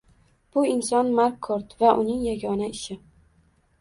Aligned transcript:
Bu 0.55 0.61
inson 0.69 1.11
Mark 1.19 1.37
Kort 1.49 1.77
va 1.83 1.93
uning 2.05 2.27
yagona 2.31 2.71
ishi 2.79 2.99